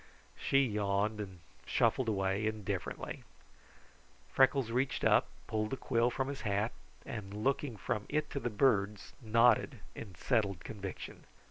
[0.35, 3.23] She yawned and shuffled away indifferently.
[4.33, 6.71] Freckles reached up, pulled the quill from his hat,
[7.05, 11.25] and looking from it to the birds, nodded in settled conviction.